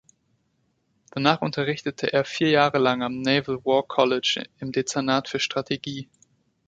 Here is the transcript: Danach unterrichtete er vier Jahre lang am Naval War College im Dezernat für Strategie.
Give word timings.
Danach 1.11 1.43
unterrichtete 1.43 2.11
er 2.11 2.25
vier 2.25 2.49
Jahre 2.49 2.79
lang 2.79 3.03
am 3.03 3.21
Naval 3.21 3.63
War 3.63 3.83
College 3.83 4.45
im 4.57 4.71
Dezernat 4.71 5.27
für 5.29 5.39
Strategie. 5.39 6.09